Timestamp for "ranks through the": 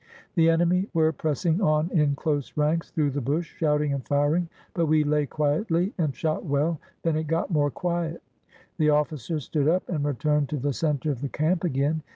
2.57-3.21